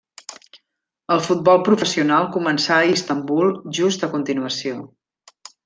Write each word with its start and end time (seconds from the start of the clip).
El 1.15 1.21
futbol 1.25 1.61
professional 1.67 2.25
començà 2.37 2.79
a 2.79 2.89
Istanbul 2.95 3.55
just 3.81 4.09
a 4.09 4.11
continuació. 4.17 4.85